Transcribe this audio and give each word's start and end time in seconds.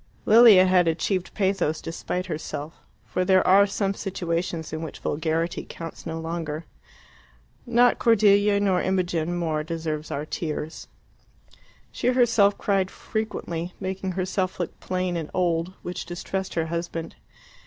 Lilia 0.25 0.65
had 0.65 0.87
achieved 0.87 1.31
pathos 1.35 1.79
despite 1.79 2.25
herself, 2.25 2.73
for 3.05 3.23
there 3.23 3.45
are 3.45 3.67
some 3.67 3.93
situations 3.93 4.73
in 4.73 4.81
which 4.81 4.97
vulgarity 4.97 5.63
counts 5.63 6.07
no 6.07 6.19
longer. 6.19 6.65
Not 7.67 7.99
Cordelia 7.99 8.59
nor 8.59 8.81
Imogen 8.81 9.35
more 9.37 9.61
deserves 9.63 10.09
our 10.09 10.25
tears. 10.25 10.87
She 11.91 12.07
herself 12.07 12.57
cried 12.57 12.89
frequently, 12.89 13.75
making 13.79 14.13
herself 14.13 14.59
look 14.59 14.79
plain 14.79 15.15
and 15.15 15.29
old, 15.35 15.73
which 15.83 16.07
distressed 16.07 16.55
her 16.55 16.65
husband. 16.65 17.15